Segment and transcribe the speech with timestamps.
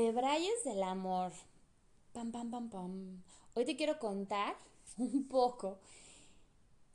[0.00, 1.30] De Brayes del Amor.
[2.14, 3.22] Pam, pam, pam, pam.
[3.54, 4.56] Hoy te quiero contar
[4.96, 5.76] un poco,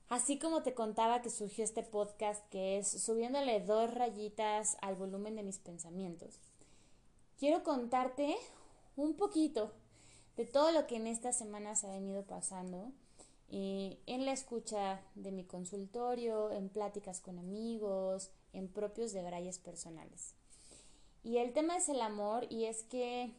[0.09, 5.36] así como te contaba que surgió este podcast, que es subiéndole dos rayitas al volumen
[5.36, 6.39] de mis pensamientos.
[7.38, 8.38] Quiero contarte
[8.95, 9.72] un poquito
[10.35, 12.91] de todo lo que en estas semanas ha venido pasando
[13.52, 20.34] en la escucha de mi consultorio, en pláticas con amigos, en propios de Brayes personales.
[21.25, 23.34] Y el tema es el amor y es que,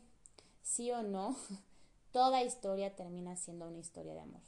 [0.61, 1.37] sí o no,
[2.13, 4.41] toda historia termina siendo una historia de amor.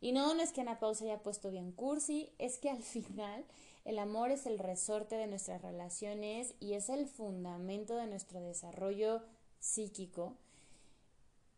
[0.00, 3.44] Y no, es que Ana Pausa haya puesto bien cursi, es que al final
[3.84, 9.20] el amor es el resorte de nuestras relaciones y es el fundamento de nuestro desarrollo
[9.58, 10.36] psíquico.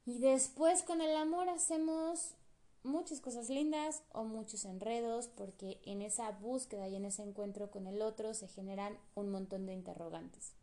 [0.06, 2.36] Y después con el amor hacemos
[2.84, 7.87] muchas cosas lindas o muchos enredos porque en esa búsqueda y en ese encuentro con
[7.87, 10.54] el otro se generan un montón de interrogantes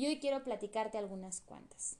[0.00, 1.98] y hoy quiero platicarte algunas cuantas.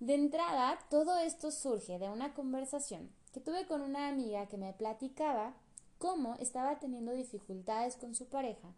[0.00, 4.74] De entrada, todo esto surge de una conversación que tuve con una amiga que me
[4.74, 5.54] platicaba
[5.96, 8.68] cómo estaba teniendo dificultades con su pareja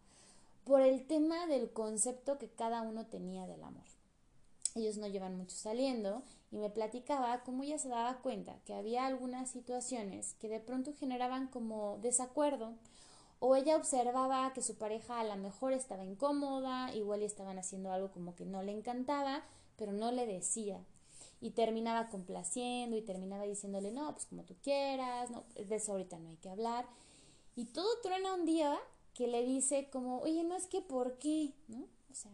[0.63, 3.83] por el tema del concepto que cada uno tenía del amor.
[4.73, 9.05] Ellos no llevan mucho saliendo y me platicaba cómo ella se daba cuenta que había
[9.05, 12.71] algunas situaciones que de pronto generaban como desacuerdo
[13.39, 17.91] o ella observaba que su pareja a lo mejor estaba incómoda, igual y estaban haciendo
[17.91, 19.43] algo como que no le encantaba,
[19.77, 20.83] pero no le decía.
[21.41, 26.19] Y terminaba complaciendo y terminaba diciéndole, no, pues como tú quieras, no, de eso ahorita
[26.19, 26.85] no hay que hablar.
[27.55, 28.77] Y todo truena un día
[29.13, 31.87] que le dice como, oye, no es que por qué, ¿no?
[32.11, 32.31] O sea,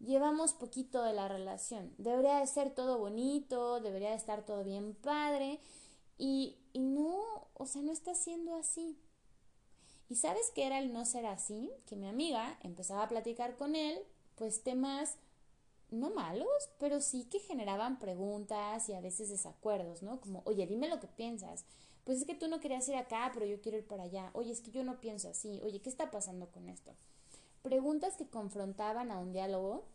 [0.00, 1.94] llevamos poquito de la relación.
[1.98, 5.60] Debería de ser todo bonito, debería de estar todo bien padre.
[6.18, 7.20] Y, y no,
[7.54, 8.96] o sea, no está siendo así.
[10.12, 11.70] ¿Y sabes qué era el no ser así?
[11.86, 13.98] Que mi amiga empezaba a platicar con él,
[14.34, 15.16] pues temas
[15.88, 16.46] no malos,
[16.78, 20.20] pero sí que generaban preguntas y a veces desacuerdos, ¿no?
[20.20, 21.64] Como, oye, dime lo que piensas.
[22.04, 24.28] Pues es que tú no querías ir acá, pero yo quiero ir para allá.
[24.34, 25.62] Oye, es que yo no pienso así.
[25.64, 26.92] Oye, ¿qué está pasando con esto?
[27.62, 29.86] Preguntas que confrontaban a un diálogo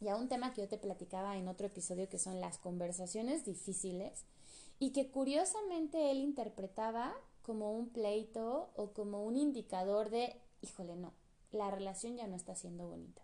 [0.00, 3.44] y a un tema que yo te platicaba en otro episodio que son las conversaciones
[3.44, 4.24] difíciles
[4.78, 11.12] y que curiosamente él interpretaba como un pleito o como un indicador de, híjole, no,
[11.52, 13.22] la relación ya no está siendo bonita.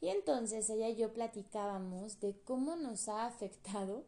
[0.00, 4.04] Y entonces ella y yo platicábamos de cómo nos ha afectado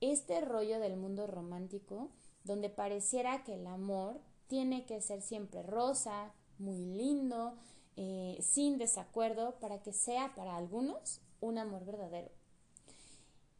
[0.00, 2.10] este rollo del mundo romántico,
[2.44, 7.54] donde pareciera que el amor tiene que ser siempre rosa, muy lindo,
[7.96, 12.30] eh, sin desacuerdo, para que sea para algunos un amor verdadero.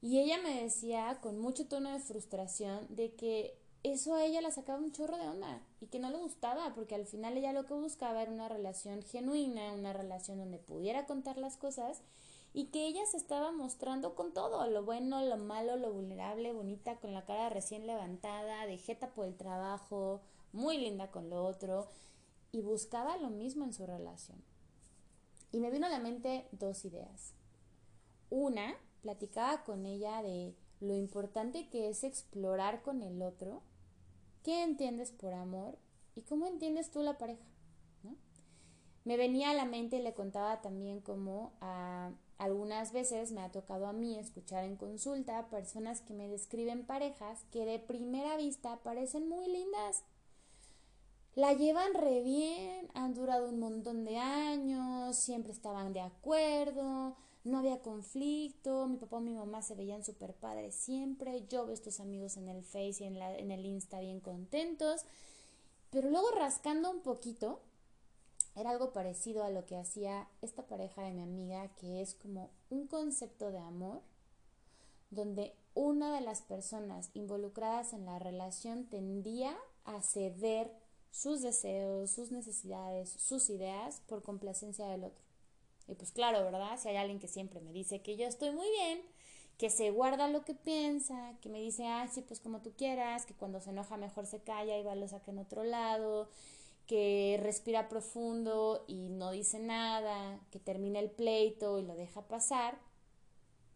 [0.02, 4.50] Y ella me decía con mucho tono de frustración de que eso a ella la
[4.50, 7.66] sacaba un chorro de onda y que no le gustaba, porque al final ella lo
[7.66, 12.02] que buscaba era una relación genuina, una relación donde pudiera contar las cosas
[12.52, 16.96] y que ella se estaba mostrando con todo, lo bueno, lo malo, lo vulnerable, bonita,
[16.96, 20.20] con la cara recién levantada, de jeta por el trabajo,
[20.52, 21.88] muy linda con lo otro,
[22.52, 24.42] y buscaba lo mismo en su relación.
[25.52, 27.34] Y me vino a la mente dos ideas.
[28.30, 33.62] Una, platicaba con ella de lo importante que es explorar con el otro
[34.42, 35.78] ¿Qué entiendes por amor?
[36.14, 37.44] ¿Y cómo entiendes tú la pareja?
[39.04, 43.50] Me venía a la mente y le contaba también cómo a, algunas veces me ha
[43.50, 48.78] tocado a mí escuchar en consulta personas que me describen parejas que de primera vista
[48.82, 50.04] parecen muy lindas.
[51.34, 57.58] La llevan re bien, han durado un montón de años, siempre estaban de acuerdo, no
[57.58, 62.00] había conflicto, mi papá y mi mamá se veían súper padres siempre, yo veo estos
[62.00, 65.04] amigos en el Face y en, la, en el Insta bien contentos,
[65.90, 67.60] pero luego rascando un poquito,
[68.56, 72.50] era algo parecido a lo que hacía esta pareja de mi amiga, que es como
[72.68, 74.02] un concepto de amor,
[75.10, 80.70] donde una de las personas involucradas en la relación tendía a ceder
[81.10, 85.29] sus deseos, sus necesidades, sus ideas por complacencia del otro.
[85.90, 86.78] Y pues claro, ¿verdad?
[86.78, 89.02] Si hay alguien que siempre me dice que yo estoy muy bien,
[89.58, 93.26] que se guarda lo que piensa, que me dice, ah, sí, pues como tú quieras,
[93.26, 96.30] que cuando se enoja mejor se calla y va lo saca en otro lado,
[96.86, 102.78] que respira profundo y no dice nada, que termina el pleito y lo deja pasar,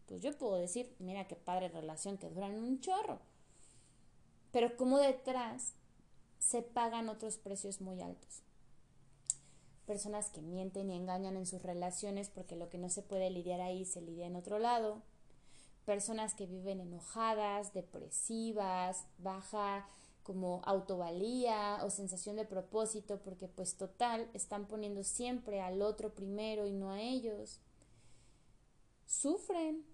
[0.07, 3.19] pues yo puedo decir, mira qué padre relación que duran un chorro.
[4.51, 5.73] Pero como detrás
[6.39, 8.45] se pagan otros precios muy altos
[9.85, 13.61] personas que mienten y engañan en sus relaciones porque lo que no se puede lidiar
[13.61, 15.01] ahí se lidia en otro lado,
[15.85, 19.87] personas que viven enojadas, depresivas, baja
[20.23, 26.65] como autovalía o sensación de propósito porque pues total están poniendo siempre al otro primero
[26.65, 27.61] y no a ellos.
[29.05, 29.85] Sufren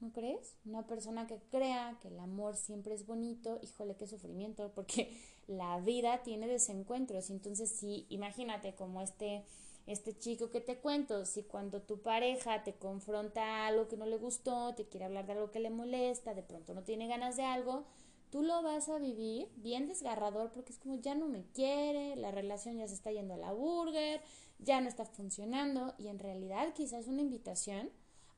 [0.00, 0.56] ¿no crees?
[0.64, 5.16] Una persona que crea que el amor siempre es bonito, híjole, qué sufrimiento, porque
[5.46, 7.30] la vida tiene desencuentros.
[7.30, 9.44] Entonces, sí, imagínate como este,
[9.86, 14.16] este chico que te cuento, si cuando tu pareja te confronta algo que no le
[14.16, 17.44] gustó, te quiere hablar de algo que le molesta, de pronto no tiene ganas de
[17.44, 17.84] algo,
[18.30, 22.30] tú lo vas a vivir bien desgarrador porque es como ya no me quiere, la
[22.30, 24.22] relación ya se está yendo a la burger,
[24.58, 27.90] ya no está funcionando y en realidad quizás es una invitación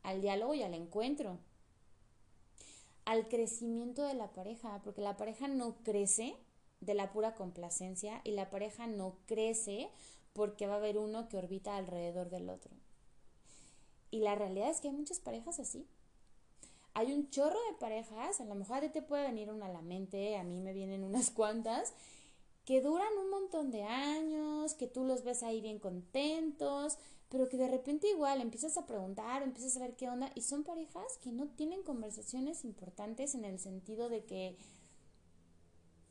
[0.02, 1.38] al diálogo y al encuentro,
[3.04, 6.36] al crecimiento de la pareja, porque la pareja no crece
[6.80, 9.90] de la pura complacencia y la pareja no crece
[10.32, 12.72] porque va a haber uno que orbita alrededor del otro.
[14.10, 15.86] Y la realidad es que hay muchas parejas así.
[16.94, 20.36] Hay un chorro de parejas, a lo mejor te puede venir una a la mente,
[20.36, 21.94] a mí me vienen unas cuantas,
[22.64, 26.98] que duran un montón de años, que tú los ves ahí bien contentos,
[27.32, 30.64] pero que de repente igual empiezas a preguntar, empiezas a ver qué onda, y son
[30.64, 34.58] parejas que no tienen conversaciones importantes en el sentido de que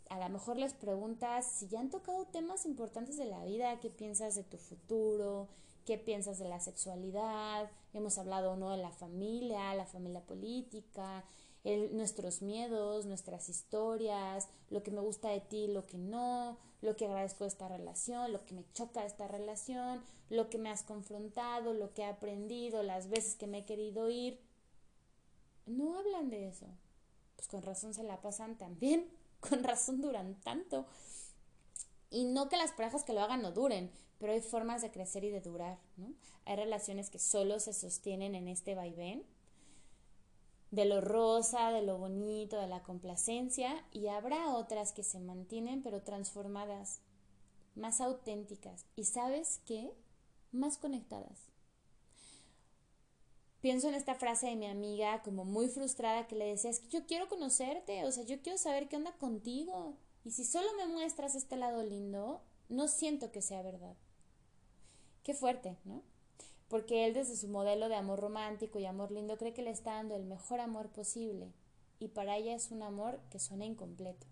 [0.09, 3.91] a lo mejor les preguntas si ya han tocado temas importantes de la vida, qué
[3.91, 5.47] piensas de tu futuro,
[5.85, 11.23] qué piensas de la sexualidad, hemos hablado no de la familia, la familia política,
[11.63, 17.05] nuestros miedos, nuestras historias, lo que me gusta de ti, lo que no, lo que
[17.05, 20.81] agradezco de esta relación, lo que me choca de esta relación, lo que me has
[20.83, 24.39] confrontado, lo que he aprendido, las veces que me he querido ir.
[25.67, 26.65] No hablan de eso.
[27.35, 29.07] Pues con razón se la pasan también,
[29.39, 30.87] con razón duran tanto.
[32.09, 35.23] Y no que las parejas que lo hagan no duren, pero hay formas de crecer
[35.23, 36.13] y de durar, ¿no?
[36.45, 39.23] Hay relaciones que solo se sostienen en este vaivén
[40.71, 45.83] de lo rosa, de lo bonito, de la complacencia, y habrá otras que se mantienen
[45.83, 47.01] pero transformadas,
[47.75, 49.93] más auténticas y sabes qué,
[50.51, 51.51] más conectadas.
[53.61, 56.87] Pienso en esta frase de mi amiga como muy frustrada que le decía, es que
[56.87, 59.95] yo quiero conocerte, o sea, yo quiero saber qué onda contigo.
[60.25, 63.95] Y si solo me muestras este lado lindo, no siento que sea verdad.
[65.23, 66.01] Qué fuerte, ¿no?
[66.71, 69.95] Porque él desde su modelo de amor romántico y amor lindo cree que le está
[69.95, 71.51] dando el mejor amor posible
[71.99, 74.25] y para ella es un amor que suena incompleto.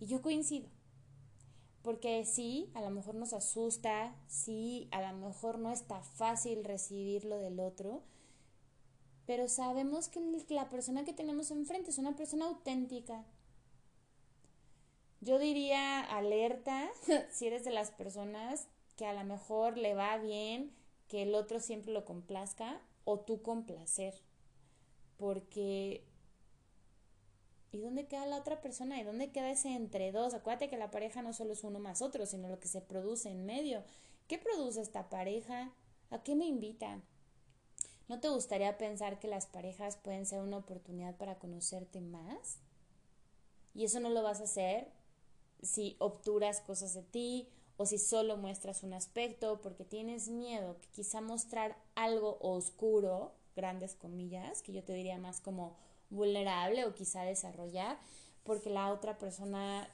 [0.00, 0.68] Y yo coincido,
[1.82, 7.24] porque sí, a lo mejor nos asusta, sí, a lo mejor no está fácil recibir
[7.24, 8.02] lo del otro,
[9.24, 13.24] pero sabemos que la persona que tenemos enfrente es una persona auténtica.
[15.20, 16.90] Yo diría alerta
[17.30, 18.66] si eres de las personas
[18.96, 20.74] que a lo mejor le va bien
[21.08, 24.14] que el otro siempre lo complazca o tú complacer.
[25.16, 26.04] Porque
[27.72, 29.00] ¿y dónde queda la otra persona?
[29.00, 30.34] ¿Y dónde queda ese entre dos?
[30.34, 33.30] Acuérdate que la pareja no solo es uno más otro, sino lo que se produce
[33.30, 33.82] en medio.
[34.28, 35.72] ¿Qué produce esta pareja?
[36.10, 37.00] ¿A qué me invita?
[38.08, 42.58] ¿No te gustaría pensar que las parejas pueden ser una oportunidad para conocerte más?
[43.74, 44.92] Y eso no lo vas a hacer
[45.62, 50.88] si obturas cosas de ti o si solo muestras un aspecto porque tienes miedo que
[50.88, 55.76] quizá mostrar algo oscuro, grandes comillas, que yo te diría más como
[56.10, 57.98] vulnerable o quizá desarrollar,
[58.44, 59.88] porque la otra persona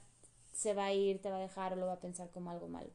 [0.53, 2.67] se va a ir, te va a dejar o lo va a pensar como algo
[2.67, 2.89] malo.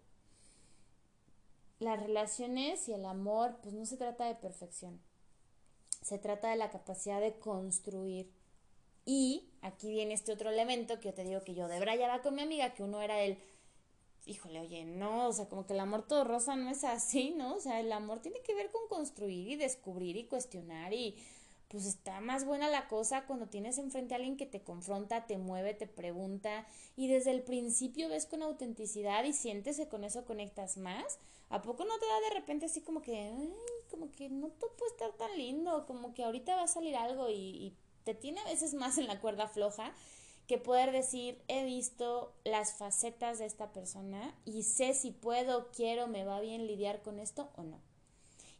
[1.78, 5.00] Las relaciones y el amor, pues no se trata de perfección,
[6.02, 8.30] se trata de la capacidad de construir.
[9.06, 12.35] Y aquí viene este otro elemento que yo te digo que yo de va con
[12.35, 13.38] mi amiga, que uno era el
[14.26, 17.57] híjole, oye, no, o sea, como que el amor todo rosa no es así, ¿no?
[17.57, 21.16] O sea, el amor tiene que ver con construir y descubrir y cuestionar y
[21.69, 25.38] pues está más buena la cosa cuando tienes enfrente a alguien que te confronta, te
[25.38, 30.25] mueve, te pregunta y desde el principio ves con autenticidad y sientes que con eso
[30.25, 31.19] conectas más.
[31.49, 33.52] ¿A poco no te da de repente así como que, ay,
[33.90, 37.28] como que no todo puede estar tan lindo, como que ahorita va a salir algo
[37.28, 39.93] y, y te tiene a veces más en la cuerda floja?
[40.46, 46.06] Que poder decir, he visto las facetas de esta persona y sé si puedo, quiero,
[46.06, 47.80] me va bien lidiar con esto o no.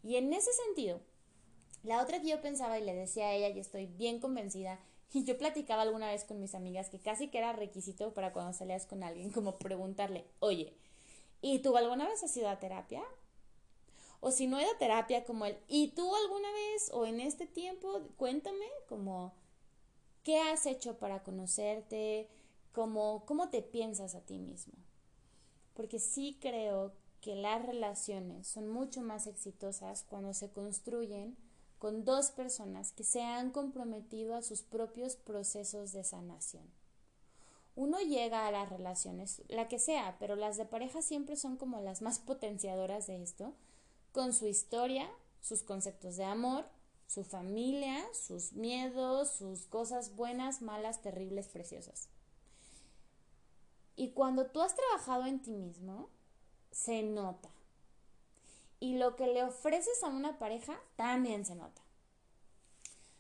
[0.03, 1.01] Y en ese sentido,
[1.83, 4.81] la otra que yo pensaba y le decía a ella, y estoy bien convencida,
[5.13, 8.53] y yo platicaba alguna vez con mis amigas que casi que era requisito para cuando
[8.53, 10.75] salías con alguien, como preguntarle, oye,
[11.41, 13.03] ¿y tú alguna vez has ido a terapia?
[14.21, 17.21] O si no he ido a terapia, como el, ¿y tú alguna vez o en
[17.21, 19.35] este tiempo, cuéntame, como
[20.25, 22.29] ¿Qué has hecho para conocerte?
[22.73, 24.73] ¿Cómo, cómo te piensas a ti mismo?
[25.75, 31.37] Porque sí creo que las relaciones son mucho más exitosas cuando se construyen
[31.79, 36.65] con dos personas que se han comprometido a sus propios procesos de sanación.
[37.77, 41.83] Uno llega a las relaciones, la que sea, pero las de pareja siempre son como
[41.83, 43.53] las más potenciadoras de esto,
[44.13, 45.11] con su historia,
[45.43, 46.65] sus conceptos de amor,
[47.15, 52.09] su familia, sus miedos, sus cosas buenas, malas, terribles, preciosas.
[53.95, 56.11] Y cuando tú has trabajado en ti mismo,
[56.73, 57.51] se nota.
[58.81, 61.85] Y lo que le ofreces a una pareja también se nota.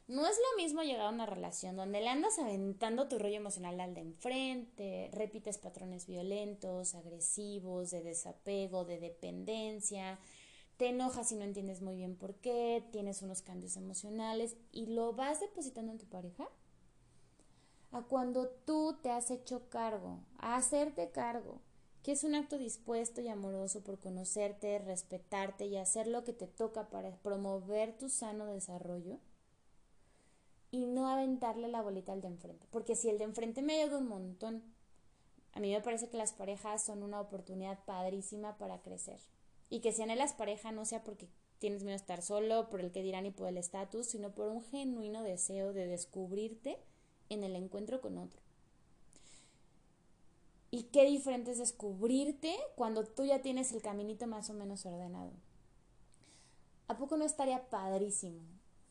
[0.08, 3.80] No es lo mismo llegar a una relación donde le andas aventando tu rollo emocional
[3.80, 10.18] al de enfrente, repites patrones violentos, agresivos, de desapego, de dependencia,
[10.76, 15.12] te enojas y no entiendes muy bien por qué, tienes unos cambios emocionales y lo
[15.12, 16.48] vas depositando en tu pareja.
[17.92, 21.60] A cuando tú te has hecho cargo, a hacerte cargo,
[22.02, 26.48] que es un acto dispuesto y amoroso por conocerte, respetarte y hacer lo que te
[26.48, 29.20] toca para promover tu sano desarrollo
[30.72, 32.66] y no aventarle la bolita al de enfrente.
[32.72, 34.62] Porque si el de enfrente me ayuda un montón,
[35.52, 39.20] a mí me parece que las parejas son una oportunidad padrísima para crecer.
[39.74, 41.26] Y que si anhelas pareja no sea porque
[41.58, 44.46] tienes miedo a estar solo, por el que dirán y por el estatus, sino por
[44.46, 46.78] un genuino deseo de descubrirte
[47.28, 48.40] en el encuentro con otro.
[50.70, 55.32] Y qué diferente es descubrirte cuando tú ya tienes el caminito más o menos ordenado.
[56.86, 58.42] ¿A poco no estaría padrísimo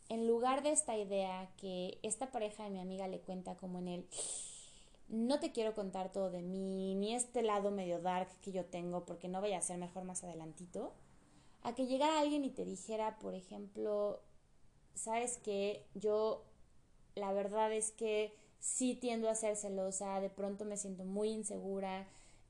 [0.10, 3.88] en lugar de esta idea que esta pareja de mi amiga le cuenta como en
[3.88, 4.06] el
[5.10, 9.06] no te quiero contar todo de mí, ni este lado medio dark que yo tengo,
[9.06, 10.94] porque no vaya a ser mejor más adelantito,
[11.62, 14.22] a que llegara alguien y te dijera, por ejemplo,
[14.96, 16.44] sabes que yo,
[17.16, 22.08] la verdad es que sí tiendo a ser celosa, de pronto me siento muy insegura,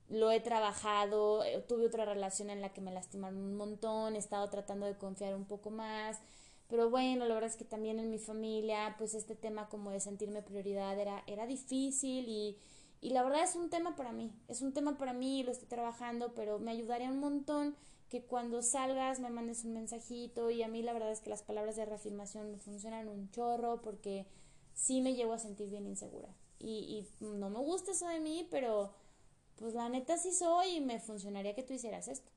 [0.09, 4.19] lo he trabajado, eh, tuve otra relación en la que me lastimaron un montón, he
[4.19, 6.19] estado tratando de confiar un poco más,
[6.67, 9.99] pero bueno, la verdad es que también en mi familia, pues este tema como de
[9.99, 12.57] sentirme prioridad era, era difícil y,
[13.01, 15.67] y la verdad es un tema para mí, es un tema para mí, lo estoy
[15.67, 17.75] trabajando, pero me ayudaría un montón
[18.09, 21.43] que cuando salgas me mandes un mensajito y a mí la verdad es que las
[21.43, 24.27] palabras de reafirmación me funcionan un chorro porque
[24.73, 26.29] sí me llevo a sentir bien insegura.
[26.59, 28.93] Y, y no me gusta eso de mí, pero
[29.57, 32.31] pues la neta sí soy y me funcionaría que tú hicieras esto.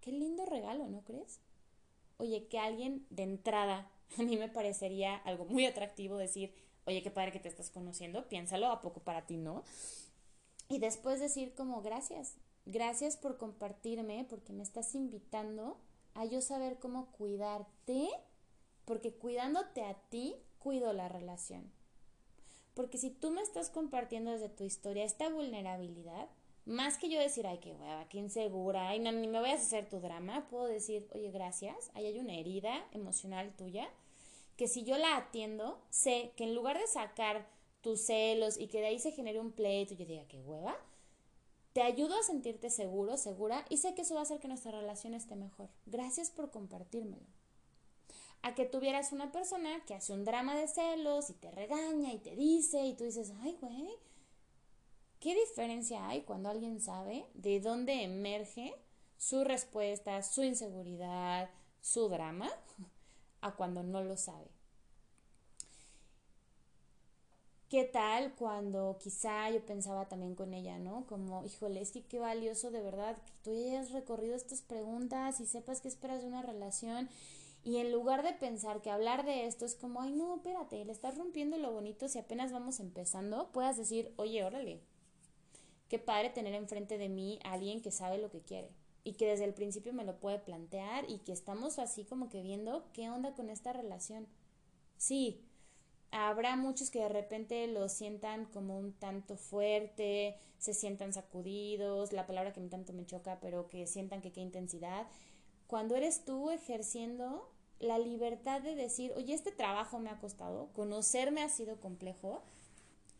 [0.00, 1.40] Qué lindo regalo, ¿no crees?
[2.20, 6.54] Oye, que alguien de entrada, a mí me parecería algo muy atractivo decir,
[6.86, 9.64] oye, qué padre que te estás conociendo, piénsalo, a poco para ti, ¿no?
[10.68, 15.80] Y después decir como, gracias, gracias por compartirme, porque me estás invitando
[16.14, 18.08] a yo saber cómo cuidarte,
[18.84, 21.72] porque cuidándote a ti, cuido la relación.
[22.74, 26.28] Porque si tú me estás compartiendo desde tu historia esta vulnerabilidad,
[26.66, 29.66] más que yo decir, ay, qué hueva, qué insegura, ay, no, ni me vayas a
[29.66, 33.88] hacer tu drama, puedo decir, oye, gracias, ahí hay una herida emocional tuya,
[34.56, 37.48] que si yo la atiendo, sé que en lugar de sacar
[37.80, 40.76] tus celos y que de ahí se genere un pleito y yo diga, qué hueva,
[41.72, 44.72] te ayudo a sentirte seguro, segura, y sé que eso va a hacer que nuestra
[44.72, 45.68] relación esté mejor.
[45.86, 47.26] Gracias por compartírmelo.
[48.42, 52.18] A que tuvieras una persona que hace un drama de celos y te regaña y
[52.18, 53.88] te dice y tú dices, ay, güey,
[55.20, 58.74] ¿Qué diferencia hay cuando alguien sabe de dónde emerge
[59.18, 61.50] su respuesta, su inseguridad,
[61.82, 62.50] su drama,
[63.42, 64.48] a cuando no lo sabe?
[67.68, 71.06] ¿Qué tal cuando quizá yo pensaba también con ella, ¿no?
[71.06, 75.46] Como, híjole, es que qué valioso de verdad que tú hayas recorrido estas preguntas y
[75.46, 77.08] sepas qué esperas de una relación
[77.62, 80.92] y en lugar de pensar que hablar de esto es como, ay, no, espérate, le
[80.92, 84.80] estás rompiendo lo bonito si apenas vamos empezando, puedas decir, oye, órale,
[85.90, 88.70] Qué padre tener enfrente de mí a alguien que sabe lo que quiere
[89.02, 92.42] y que desde el principio me lo puede plantear y que estamos así como que
[92.42, 94.28] viendo qué onda con esta relación.
[94.98, 95.42] Sí,
[96.12, 102.24] habrá muchos que de repente lo sientan como un tanto fuerte, se sientan sacudidos, la
[102.24, 105.08] palabra que me tanto me choca, pero que sientan que qué intensidad.
[105.66, 111.42] Cuando eres tú ejerciendo la libertad de decir, oye, este trabajo me ha costado, conocerme
[111.42, 112.44] ha sido complejo,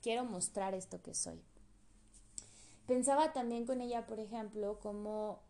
[0.02, 1.42] quiero mostrar esto que soy.
[2.90, 5.44] Pensaba también con ella, por ejemplo, cómo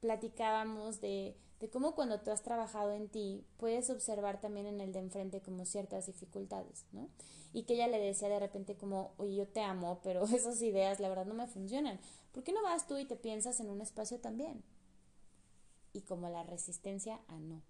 [0.00, 4.92] platicábamos de, de cómo cuando tú has trabajado en ti, puedes observar también en el
[4.92, 7.08] de enfrente como ciertas dificultades, ¿no?
[7.54, 11.00] Y que ella le decía de repente como, oye, yo te amo, pero esas ideas
[11.00, 11.98] la verdad no me funcionan.
[12.32, 14.62] ¿Por qué no vas tú y te piensas en un espacio también?
[15.94, 17.62] Y como la resistencia a no.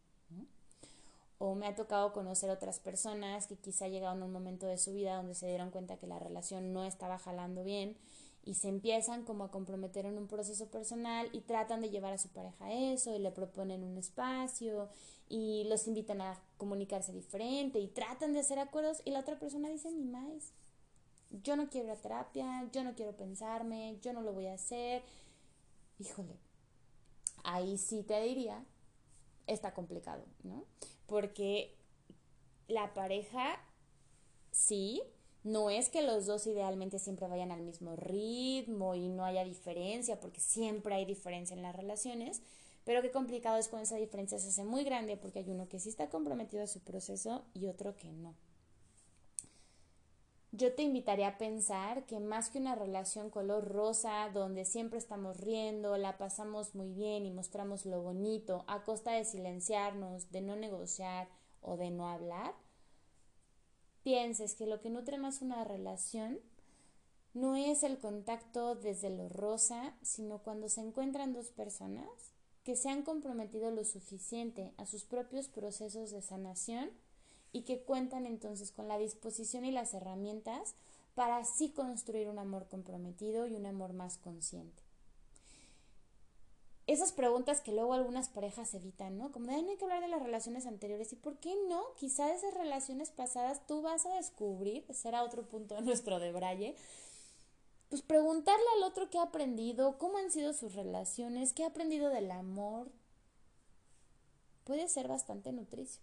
[1.38, 4.92] O me ha tocado conocer otras personas que quizá llegaron a un momento de su
[4.92, 7.96] vida donde se dieron cuenta que la relación no estaba jalando bien
[8.44, 12.18] y se empiezan como a comprometer en un proceso personal y tratan de llevar a
[12.18, 14.88] su pareja a eso y le proponen un espacio
[15.28, 19.68] y los invitan a comunicarse diferente y tratan de hacer acuerdos y la otra persona
[19.68, 20.52] dice ni más.
[21.42, 25.02] Yo no quiero la terapia, yo no quiero pensarme, yo no lo voy a hacer.
[25.98, 26.36] Híjole,
[27.42, 28.64] ahí sí te diría
[29.46, 30.64] está complicado, ¿no?
[31.06, 31.76] Porque
[32.68, 33.60] la pareja,
[34.50, 35.02] sí,
[35.44, 40.18] no es que los dos idealmente siempre vayan al mismo ritmo y no haya diferencia,
[40.18, 42.42] porque siempre hay diferencia en las relaciones,
[42.84, 45.78] pero qué complicado es cuando esa diferencia se hace muy grande porque hay uno que
[45.78, 48.34] sí está comprometido a su proceso y otro que no.
[50.56, 55.38] Yo te invitaría a pensar que más que una relación color rosa, donde siempre estamos
[55.38, 60.54] riendo, la pasamos muy bien y mostramos lo bonito, a costa de silenciarnos, de no
[60.54, 61.28] negociar
[61.60, 62.54] o de no hablar,
[64.04, 66.38] pienses que lo que nutre más una relación
[67.32, 72.06] no es el contacto desde lo rosa, sino cuando se encuentran dos personas
[72.62, 76.90] que se han comprometido lo suficiente a sus propios procesos de sanación
[77.50, 80.74] y que cuentan entonces con la disposición y las herramientas
[81.14, 84.83] para así construir un amor comprometido y un amor más consciente.
[86.86, 89.32] Esas preguntas que luego algunas parejas evitan, ¿no?
[89.32, 91.12] Como de, no hay que hablar de las relaciones anteriores.
[91.12, 91.82] ¿Y por qué no?
[91.96, 96.76] Quizá de esas relaciones pasadas tú vas a descubrir, será otro punto de nuestro debraye,
[97.88, 102.10] pues preguntarle al otro qué ha aprendido, cómo han sido sus relaciones, qué ha aprendido
[102.10, 102.90] del amor,
[104.64, 106.02] puede ser bastante nutricio.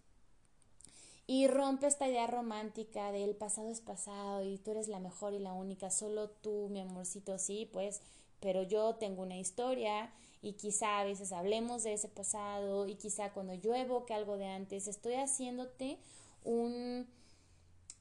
[1.28, 5.34] Y rompe esta idea romántica de el pasado es pasado y tú eres la mejor
[5.34, 8.02] y la única, solo tú, mi amorcito, sí, pues,
[8.40, 13.32] pero yo tengo una historia y quizá a veces hablemos de ese pasado y quizá
[13.34, 16.00] cuando yo evoque algo de antes, estoy haciéndote
[16.44, 17.08] un,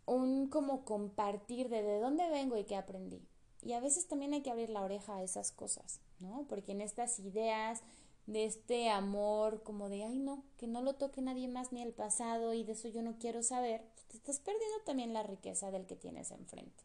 [0.06, 3.20] un como compartir de de dónde vengo y qué aprendí.
[3.62, 6.46] Y a veces también hay que abrir la oreja a esas cosas, ¿no?
[6.48, 7.82] Porque en estas ideas
[8.26, 11.92] de este amor como de, ay no, que no lo toque nadie más ni el
[11.92, 15.70] pasado y de eso yo no quiero saber, pues te estás perdiendo también la riqueza
[15.70, 16.84] del que tienes enfrente.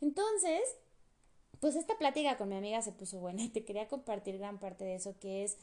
[0.00, 0.60] Entonces,
[1.60, 4.84] pues esta plática con mi amiga se puso buena y te quería compartir gran parte
[4.84, 5.56] de eso, que es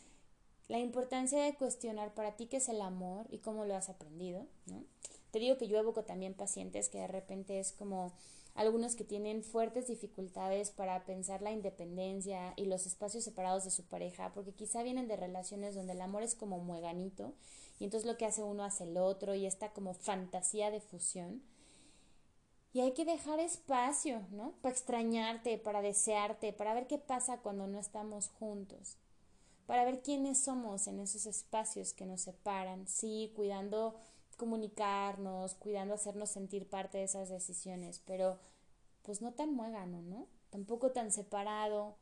[0.68, 4.48] la importancia de cuestionar para ti qué es el amor y cómo lo has aprendido,
[4.66, 4.84] ¿no?
[5.32, 8.14] Te digo que yo evoco también pacientes que de repente es como
[8.56, 13.84] algunos que tienen fuertes dificultades para pensar la independencia y los espacios separados de su
[13.84, 17.34] pareja, porque quizá vienen de relaciones donde el amor es como mueganito
[17.80, 21.42] y entonces lo que hace uno hace el otro y esta como fantasía de fusión.
[22.74, 24.54] Y hay que dejar espacio, ¿no?
[24.62, 28.98] Para extrañarte, para desearte, para ver qué pasa cuando no estamos juntos,
[29.68, 33.96] para ver quiénes somos en esos espacios que nos separan, sí, cuidando
[34.38, 38.40] comunicarnos, cuidando hacernos sentir parte de esas decisiones, pero
[39.04, 40.28] pues no tan muégano, ¿no?
[40.50, 41.96] Tampoco tan separado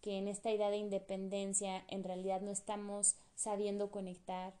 [0.00, 4.52] que en esta idea de independencia en realidad no estamos sabiendo conectar.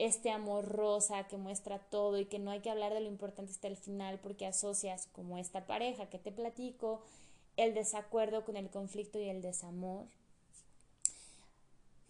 [0.00, 3.52] Este amor rosa que muestra todo y que no hay que hablar de lo importante
[3.52, 7.02] hasta el final porque asocias como esta pareja que te platico,
[7.56, 10.06] el desacuerdo con el conflicto y el desamor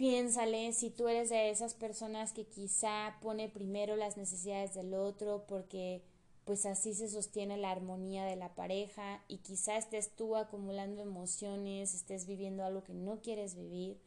[0.01, 5.45] Piénsale si tú eres de esas personas que quizá pone primero las necesidades del otro
[5.47, 6.01] porque
[6.47, 11.93] pues así se sostiene la armonía de la pareja y quizá estés tú acumulando emociones,
[11.93, 13.99] estés viviendo algo que no quieres vivir.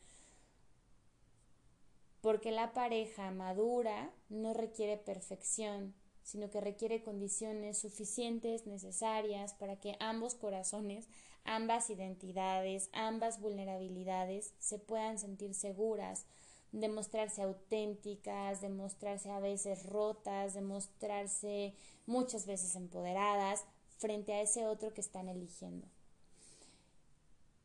[2.23, 9.97] Porque la pareja madura no requiere perfección, sino que requiere condiciones suficientes, necesarias para que
[9.99, 11.07] ambos corazones
[11.45, 16.25] ambas identidades, ambas vulnerabilidades se puedan sentir seguras,
[16.71, 23.65] demostrarse auténticas, demostrarse a veces rotas, demostrarse muchas veces empoderadas
[23.97, 25.87] frente a ese otro que están eligiendo.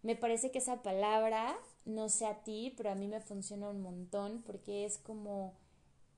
[0.03, 1.57] Me parece que esa palabra,
[1.89, 5.55] no sé a ti, pero a mí me funciona un montón porque es como,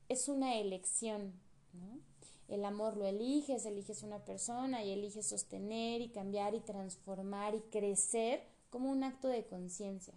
[0.09, 1.33] es una elección,
[1.73, 2.01] ¿no?
[2.49, 7.61] El amor lo eliges, eliges una persona y eliges sostener y cambiar y transformar y
[7.61, 10.15] crecer como un acto de conciencia.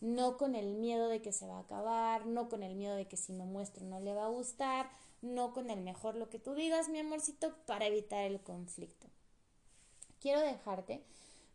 [0.00, 3.06] No con el miedo de que se va a acabar, no con el miedo de
[3.06, 4.88] que si no muestro no le va a gustar,
[5.20, 9.08] no con el mejor lo que tú digas, mi amorcito, para evitar el conflicto.
[10.20, 11.02] Quiero dejarte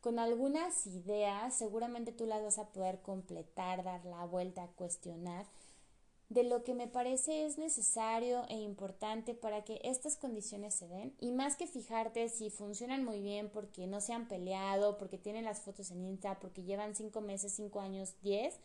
[0.08, 5.46] con algunas ideas, seguramente tú las vas a poder completar, dar la vuelta, cuestionar
[6.30, 11.14] de lo que me parece es necesario e importante para que estas condiciones se den
[11.20, 15.44] y más que fijarte si funcionan muy bien porque no se han peleado, porque tienen
[15.44, 18.62] las fotos en Insta, porque llevan cinco meses, cinco años, diez,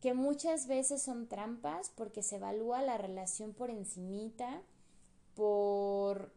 [0.00, 4.62] que muchas veces son trampas porque se evalúa la relación por encimita,
[5.36, 6.32] por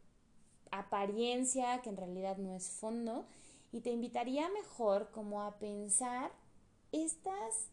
[0.69, 3.25] apariencia que en realidad no es fondo
[3.71, 6.31] y te invitaría mejor como a pensar
[6.91, 7.69] estas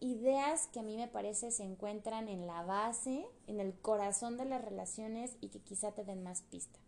[0.00, 4.44] ideas que a mí me parece se encuentran en la base, en el corazón de
[4.44, 6.78] las relaciones y que quizá te den más pista.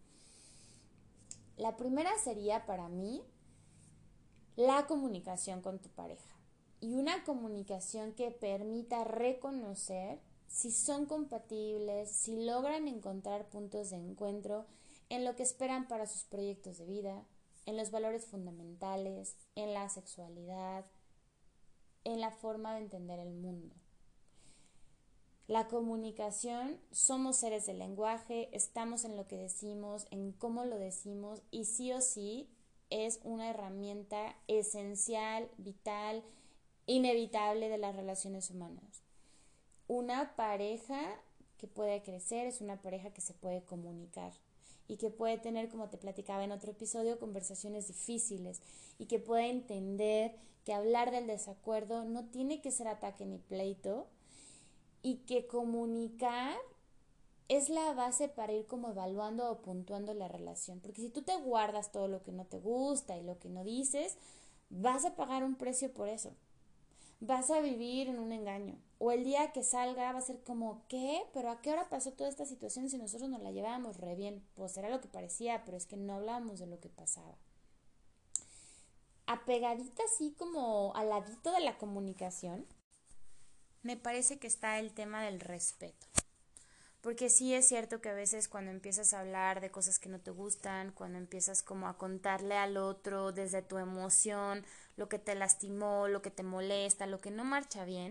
[1.56, 3.22] La primera sería para mí
[4.56, 6.34] la comunicación con tu pareja.
[6.78, 14.66] y una comunicación que permita reconocer si son compatibles, si logran encontrar puntos de encuentro
[15.08, 17.24] en lo que esperan para sus proyectos de vida,
[17.66, 20.86] en los valores fundamentales, en la sexualidad,
[22.04, 23.74] en la forma de entender el mundo.
[25.48, 31.42] La comunicación, somos seres de lenguaje, estamos en lo que decimos, en cómo lo decimos
[31.50, 32.48] y sí o sí
[32.90, 36.24] es una herramienta esencial, vital,
[36.86, 39.02] inevitable de las relaciones humanas.
[39.88, 41.00] Una pareja
[41.58, 44.32] que puede crecer es una pareja que se puede comunicar
[44.88, 48.60] y que puede tener, como te platicaba en otro episodio, conversaciones difíciles
[48.98, 54.06] y que puede entender que hablar del desacuerdo no tiene que ser ataque ni pleito
[55.02, 56.56] y que comunicar
[57.48, 60.80] es la base para ir como evaluando o puntuando la relación.
[60.80, 63.62] Porque si tú te guardas todo lo que no te gusta y lo que no
[63.62, 64.16] dices,
[64.68, 66.32] vas a pagar un precio por eso.
[67.20, 68.76] Vas a vivir en un engaño.
[68.98, 71.22] O el día que salga va a ser como, ¿qué?
[71.34, 74.42] ¿Pero a qué hora pasó toda esta situación si nosotros nos la llevábamos re bien?
[74.54, 77.36] Pues era lo que parecía, pero es que no hablábamos de lo que pasaba.
[79.26, 82.66] Apegadita así como al ladito de la comunicación,
[83.82, 86.06] me parece que está el tema del respeto.
[87.02, 90.20] Porque sí es cierto que a veces cuando empiezas a hablar de cosas que no
[90.20, 94.64] te gustan, cuando empiezas como a contarle al otro desde tu emoción
[94.96, 98.10] lo que te lastimó, lo que te molesta, lo que no marcha bien,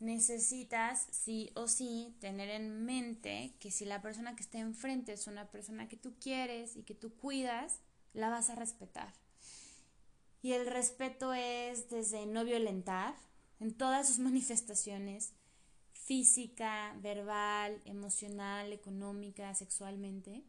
[0.00, 5.26] necesitas sí o sí tener en mente que si la persona que está enfrente es
[5.26, 7.80] una persona que tú quieres y que tú cuidas,
[8.12, 9.12] la vas a respetar.
[10.42, 13.14] Y el respeto es desde no violentar,
[13.60, 15.32] en todas sus manifestaciones,
[15.92, 20.44] física, verbal, emocional, económica, sexualmente,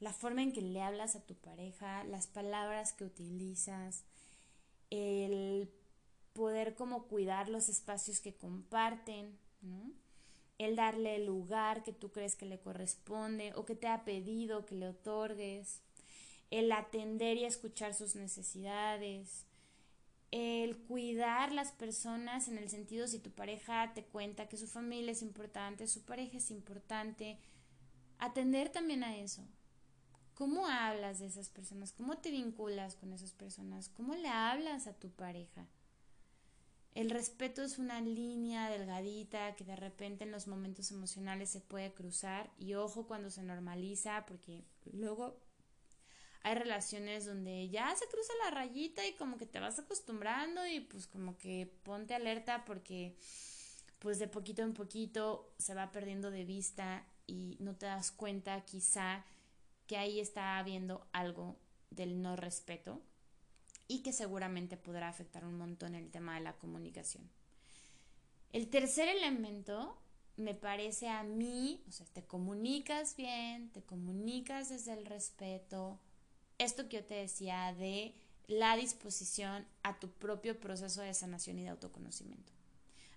[0.00, 4.04] la forma en que le hablas a tu pareja, las palabras que utilizas,
[4.90, 5.70] el
[6.36, 9.38] poder como cuidar los espacios que comparten,
[10.58, 14.66] el darle el lugar que tú crees que le corresponde o que te ha pedido
[14.66, 15.80] que le otorgues,
[16.50, 19.46] el atender y escuchar sus necesidades,
[20.30, 25.12] el cuidar las personas en el sentido si tu pareja te cuenta que su familia
[25.12, 27.38] es importante, su pareja es importante,
[28.18, 29.42] atender también a eso.
[30.34, 31.92] ¿Cómo hablas de esas personas?
[31.92, 33.88] ¿Cómo te vinculas con esas personas?
[33.88, 35.66] ¿Cómo le hablas a tu pareja?
[36.96, 41.92] El respeto es una línea delgadita que de repente en los momentos emocionales se puede
[41.92, 45.38] cruzar y ojo cuando se normaliza porque luego
[46.42, 50.80] hay relaciones donde ya se cruza la rayita y como que te vas acostumbrando y
[50.80, 53.14] pues como que ponte alerta porque
[53.98, 58.64] pues de poquito en poquito se va perdiendo de vista y no te das cuenta
[58.64, 59.22] quizá
[59.86, 61.58] que ahí está habiendo algo
[61.90, 63.02] del no respeto
[63.88, 67.28] y que seguramente podrá afectar un montón el tema de la comunicación.
[68.52, 69.96] El tercer elemento
[70.36, 75.98] me parece a mí, o sea, te comunicas bien, te comunicas desde el respeto,
[76.58, 78.14] esto que yo te decía de
[78.46, 82.52] la disposición a tu propio proceso de sanación y de autoconocimiento.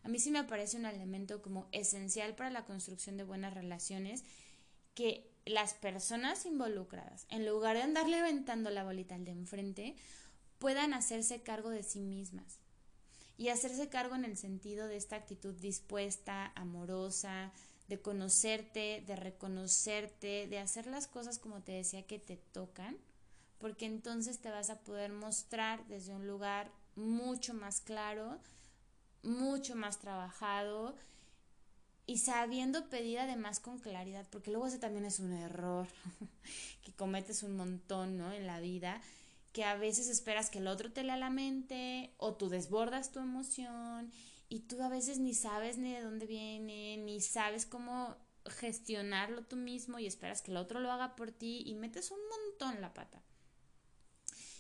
[0.04, 4.24] A mí sí me parece un elemento como esencial para la construcción de buenas relaciones
[4.96, 9.96] que las personas involucradas, en lugar de andarle aventando la bolita al de enfrente,
[10.60, 12.60] puedan hacerse cargo de sí mismas.
[13.38, 17.52] Y hacerse cargo en el sentido de esta actitud dispuesta, amorosa,
[17.88, 22.98] de conocerte, de reconocerte, de hacer las cosas como te decía que te tocan
[23.60, 28.40] porque entonces te vas a poder mostrar desde un lugar mucho más claro,
[29.22, 30.96] mucho más trabajado
[32.06, 35.88] y sabiendo pedir además con claridad, porque luego ese también es un error
[36.84, 38.32] que cometes un montón, ¿no?
[38.32, 39.02] En la vida,
[39.52, 43.20] que a veces esperas que el otro te lea la mente o tú desbordas tu
[43.20, 44.12] emoción
[44.48, 49.56] y tú a veces ni sabes ni de dónde viene, ni sabes cómo gestionarlo tú
[49.56, 52.94] mismo y esperas que el otro lo haga por ti y metes un montón la
[52.94, 53.22] pata.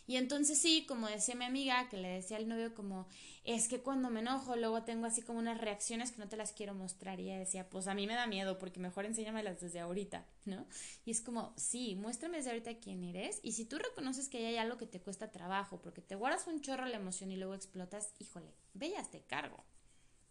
[0.10, 3.08] Y entonces sí, como decía mi amiga, que le decía al novio como,
[3.43, 6.52] es que cuando me enojo luego tengo así como unas reacciones que no te las
[6.52, 7.19] quiero mostrar.
[7.19, 10.65] Y ella decía, pues a mí me da miedo porque mejor enséñamelas desde ahorita, ¿no?
[11.06, 13.39] Y es como, sí, muéstrame desde ahorita quién eres.
[13.43, 16.62] Y si tú reconoces que hay algo que te cuesta trabajo porque te guardas un
[16.62, 19.63] chorro la emoción y luego explotas, híjole, ve te cargo.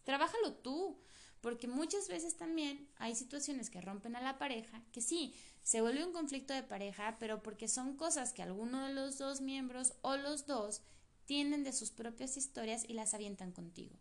[0.03, 0.99] Trabájalo tú.
[1.41, 6.05] Porque muchas veces también hay situaciones que rompen a la pareja, que sí, se vuelve
[6.05, 10.17] un conflicto de pareja, pero porque son cosas que alguno de los dos miembros o
[10.17, 10.81] los dos
[11.25, 13.95] tienen de sus propias historias y las avientan contigo.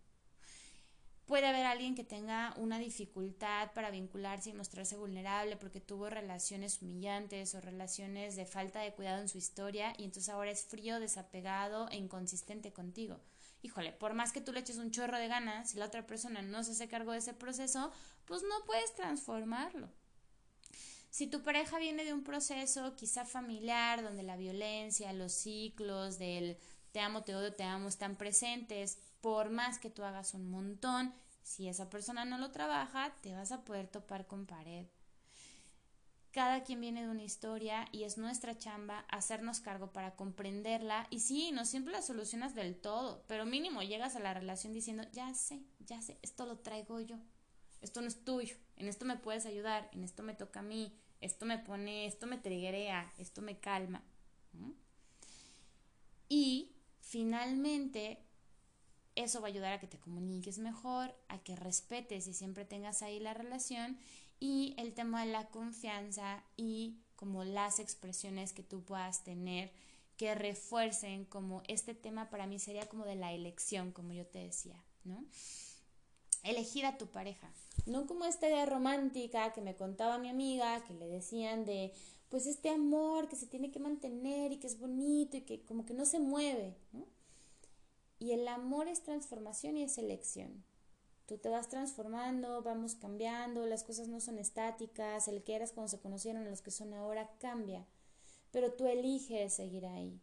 [1.29, 6.81] Puede haber alguien que tenga una dificultad para vincularse y mostrarse vulnerable porque tuvo relaciones
[6.81, 11.01] humillantes o relaciones de falta de cuidado en su historia y entonces ahora es frío,
[11.01, 13.21] desapegado e inconsistente contigo.
[13.69, 16.41] Híjole, por más que tú le eches un chorro de ganas, si la otra persona
[16.41, 17.93] no se hace cargo de ese proceso,
[18.25, 19.91] pues no puedes transformarlo.
[21.11, 26.57] Si tu pareja viene de un proceso quizá familiar donde la violencia, los ciclos del
[26.93, 31.13] te amo, te odio, te amo están presentes, por más que tú hagas un montón,
[31.43, 34.87] si esa persona no lo trabaja, te vas a poder topar con pared.
[36.39, 41.09] Cada quien viene de una historia y es nuestra chamba hacernos cargo para comprenderla.
[41.11, 45.03] Y sí, no siempre la solucionas del todo, pero mínimo llegas a la relación diciendo,
[45.13, 47.17] ya sé, ya sé, esto lo traigo yo,
[47.81, 50.97] esto no es tuyo, en esto me puedes ayudar, en esto me toca a mí,
[51.21, 54.05] esto me pone, esto me triguea, esto me calma.
[56.29, 56.71] Y
[57.01, 58.23] finalmente,
[59.17, 63.03] eso va a ayudar a que te comuniques mejor, a que respetes y siempre tengas
[63.03, 63.99] ahí la relación
[64.41, 69.73] y el tema de la confianza y como las expresiones que tú puedas tener
[70.17, 74.39] que refuercen como este tema para mí sería como de la elección, como yo te
[74.39, 75.25] decía, ¿no?
[76.43, 77.53] Elegir a tu pareja,
[77.87, 81.93] no como esta idea romántica que me contaba mi amiga, que le decían de,
[82.29, 85.87] pues este amor que se tiene que mantener y que es bonito y que como
[85.87, 87.07] que no se mueve, ¿no?
[88.19, 90.65] Y el amor es transformación y es elección.
[91.29, 95.91] Tú te vas transformando, vamos cambiando, las cosas no son estáticas, el que eras cuando
[95.91, 97.87] se conocieron los que son ahora cambia,
[98.51, 100.23] pero tú eliges seguir ahí.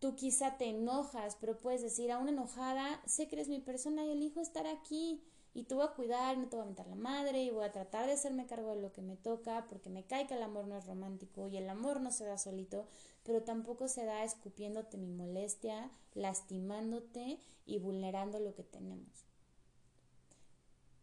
[0.00, 4.04] Tú quizá te enojas, pero puedes decir a una enojada, sé que eres mi persona
[4.04, 5.22] y elijo estar aquí
[5.54, 7.70] y te voy a cuidar, no te voy a meter la madre y voy a
[7.70, 10.66] tratar de hacerme cargo de lo que me toca porque me cae que el amor
[10.66, 12.88] no es romántico y el amor no se da solito,
[13.22, 19.25] pero tampoco se da escupiéndote mi molestia, lastimándote y vulnerando lo que tenemos.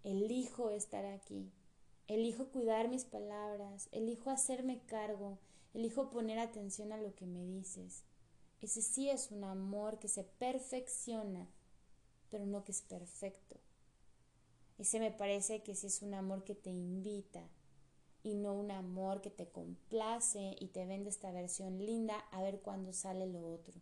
[0.04, 1.50] Elijo estar aquí,
[2.08, 5.40] elijo cuidar mis palabras, elijo hacerme cargo,
[5.74, 8.04] elijo poner atención a lo que me dices.
[8.62, 11.48] Ese sí es un amor que se perfecciona,
[12.30, 13.58] pero no que es perfecto.
[14.78, 17.48] Ese me parece que sí es un amor que te invita
[18.24, 22.60] y no un amor que te complace y te vende esta versión linda a ver
[22.62, 23.74] cuándo sale lo otro.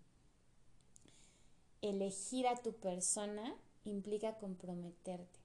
[1.82, 5.41] Elegir a tu persona implica comprometerte,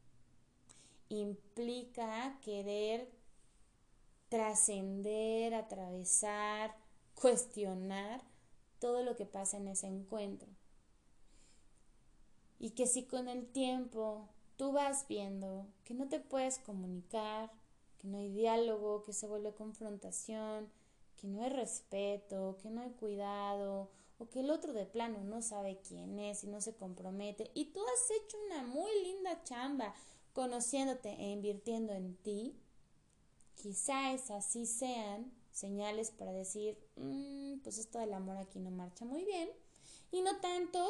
[1.09, 3.11] implica querer
[4.29, 6.77] trascender, atravesar,
[7.14, 8.23] cuestionar
[8.79, 10.49] todo lo que pasa en ese encuentro.
[12.59, 17.51] Y que si con el tiempo tú vas viendo que no te puedes comunicar,
[17.99, 20.71] que no hay diálogo, que se vuelve confrontación,
[21.16, 25.42] que no hay respeto, que no hay cuidado, o que el otro de plano no
[25.42, 29.95] sabe quién es y no se compromete, y tú has hecho una muy linda chamba
[30.37, 32.55] conociéndote e invirtiendo en ti,
[33.55, 39.07] quizá esas sí sean señales para decir, mm, pues esto del amor aquí no marcha
[39.07, 39.49] muy bien,
[40.12, 40.87] y no tanto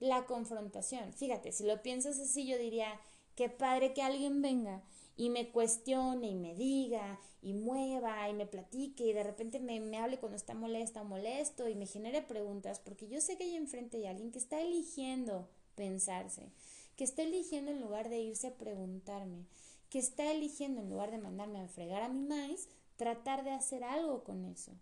[0.00, 1.14] la confrontación.
[1.14, 3.00] Fíjate, si lo piensas así, yo diría,
[3.36, 4.82] qué padre que alguien venga
[5.16, 9.80] y me cuestione y me diga y mueva y me platique y de repente me,
[9.80, 13.44] me hable cuando está molesta o molesto y me genere preguntas, porque yo sé que
[13.44, 16.52] hay enfrente hay alguien que está eligiendo pensarse,
[17.00, 19.46] que está eligiendo en lugar de irse a preguntarme,
[19.88, 23.84] que está eligiendo en lugar de mandarme a fregar a mi maíz, tratar de hacer
[23.84, 24.72] algo con eso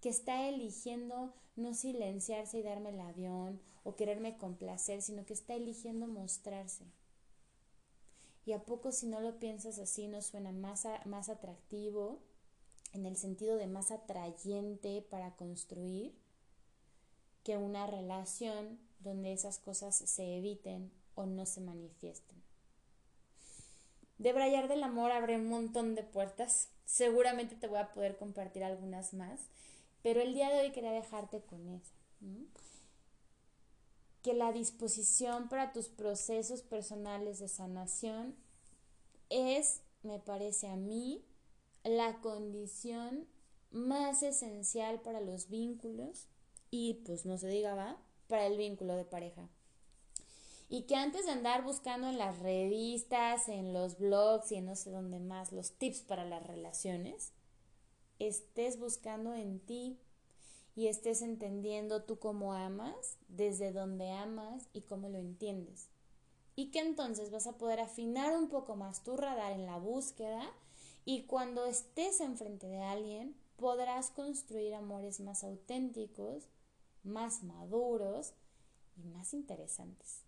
[0.00, 5.54] que está eligiendo no silenciarse y darme el avión o quererme complacer, sino que está
[5.54, 6.84] eligiendo mostrarse.
[8.46, 12.20] Y a poco si no lo piensas así, no suena más, más atractivo,
[12.92, 16.16] en el sentido de más atrayente para construir,
[17.42, 22.40] que una relación donde esas cosas se eviten o no se manifiesten.
[24.18, 26.68] De Brayar del Amor abre un montón de puertas.
[26.84, 29.40] Seguramente te voy a poder compartir algunas más.
[30.02, 31.92] Pero el día de hoy quería dejarte con eso.
[34.22, 38.36] Que la disposición para tus procesos personales de sanación
[39.28, 41.24] es, me parece a mí,
[41.82, 43.26] la condición
[43.70, 46.28] más esencial para los vínculos
[46.70, 49.48] y pues no se diga va, para el vínculo de pareja.
[50.68, 54.76] Y que antes de andar buscando en las revistas, en los blogs y en no
[54.76, 57.32] sé dónde más los tips para las relaciones,
[58.18, 59.98] estés buscando en ti
[60.74, 65.88] y estés entendiendo tú cómo amas, desde dónde amas y cómo lo entiendes.
[66.54, 70.42] Y que entonces vas a poder afinar un poco más tu radar en la búsqueda
[71.04, 76.48] y cuando estés enfrente de alguien podrás construir amores más auténticos,
[77.02, 78.34] más maduros
[78.96, 80.27] y más interesantes.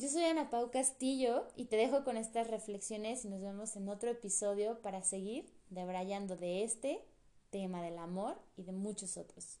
[0.00, 3.88] Yo soy Ana Pau Castillo y te dejo con estas reflexiones y nos vemos en
[3.88, 7.04] otro episodio para seguir debrayando de este
[7.50, 9.58] tema del amor y de muchos otros.